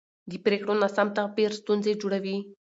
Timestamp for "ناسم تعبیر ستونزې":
0.81-1.93